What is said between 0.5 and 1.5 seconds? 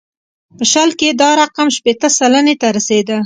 په شل کې دا